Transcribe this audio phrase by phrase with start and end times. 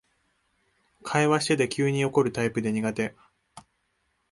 [1.03, 3.15] 会話してて急に怒るタイプで苦手